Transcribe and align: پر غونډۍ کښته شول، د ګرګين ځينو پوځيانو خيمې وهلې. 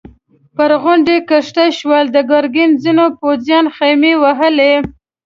پر 0.55 0.71
غونډۍ 0.81 1.17
کښته 1.29 1.65
شول، 1.77 2.05
د 2.11 2.17
ګرګين 2.31 2.71
ځينو 2.83 3.05
پوځيانو 3.19 3.69
خيمې 3.77 4.13
وهلې. 4.21 4.73